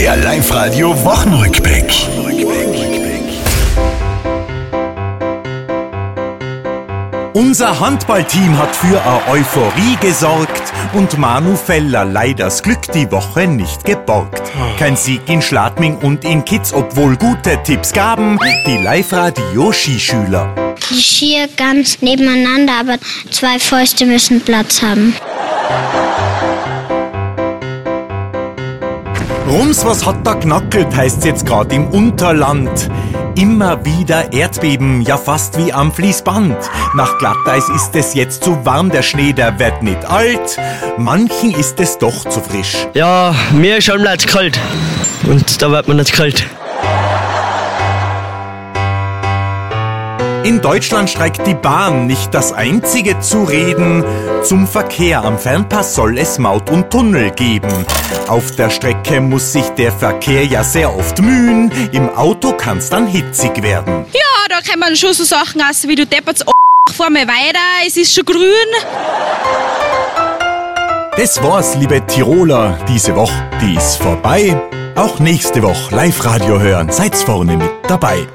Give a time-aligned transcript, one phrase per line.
[0.00, 1.92] Der Live-Radio Wochenrückblick.
[7.34, 13.46] Unser Handballteam hat für eine Euphorie gesorgt und Manu Feller leider das Glück die Woche
[13.46, 14.50] nicht geborgt.
[14.78, 20.76] Kein Sieg in Schladming und in Kitz, obwohl gute Tipps gaben die Live-Radio-Skischüler.
[20.90, 22.96] Die Skier ganz nebeneinander, aber
[23.30, 25.14] zwei Fäuste müssen Platz haben.
[29.50, 32.88] Rums, was hat da knackelt, heißt's jetzt grad im Unterland.
[33.34, 36.56] Immer wieder Erdbeben, ja fast wie am Fließband.
[36.94, 40.56] Nach Glatteis ist es jetzt zu warm, der Schnee, der wird nicht alt.
[40.98, 42.86] Manchen ist es doch zu frisch.
[42.94, 44.60] Ja, mir ist schon leid kalt.
[45.24, 46.46] Und da wird man nicht kalt.
[50.44, 54.04] In Deutschland streikt die Bahn, nicht das einzige zu reden.
[54.42, 57.84] Zum Verkehr am Fernpass soll es Maut und Tunnel geben.
[58.26, 61.70] Auf der Strecke muss sich der Verkehr ja sehr oft mühen.
[61.92, 64.06] Im Auto kann's dann hitzig werden.
[64.12, 66.42] Ja, da kann man schon so Sachen aus, wie du deppert's
[66.92, 68.70] fahr mal weiter, es ist schon grün.
[71.16, 72.78] Das war's, liebe Tiroler.
[72.88, 74.60] Diese Woche, die ist vorbei.
[74.96, 76.90] Auch nächste Woche Live-Radio hören.
[76.90, 78.26] Seid's vorne mit dabei.